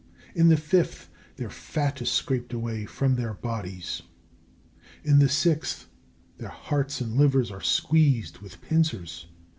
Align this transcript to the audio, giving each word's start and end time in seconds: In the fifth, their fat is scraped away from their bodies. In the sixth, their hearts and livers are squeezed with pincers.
In 0.33 0.47
the 0.49 0.57
fifth, 0.57 1.11
their 1.35 1.51
fat 1.51 2.01
is 2.01 2.09
scraped 2.09 2.53
away 2.53 2.85
from 2.87 3.13
their 3.17 3.35
bodies. 3.35 4.01
In 5.03 5.19
the 5.19 5.29
sixth, 5.29 5.89
their 6.39 6.49
hearts 6.49 7.01
and 7.01 7.17
livers 7.17 7.51
are 7.51 7.61
squeezed 7.61 8.39
with 8.39 8.61
pincers. 8.63 9.27